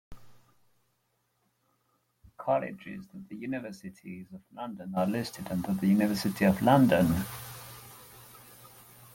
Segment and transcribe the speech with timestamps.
[2.37, 7.05] Colleges of the University of London are listed under the University of London.